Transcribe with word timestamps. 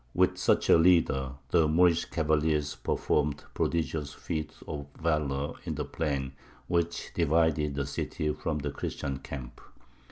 With 0.15 0.39
such 0.39 0.67
a 0.67 0.77
leader, 0.79 1.33
the 1.51 1.67
Moorish 1.67 2.05
cavaliers 2.05 2.73
performed 2.73 3.43
prodigious 3.53 4.11
feats 4.11 4.63
of 4.67 4.87
valour 4.99 5.53
in 5.63 5.75
the 5.75 5.85
plain 5.85 6.31
which 6.67 7.11
divided 7.13 7.75
the 7.75 7.85
city 7.85 8.33
from 8.33 8.57
the 8.57 8.71
Christian 8.71 9.19
camp. 9.19 9.61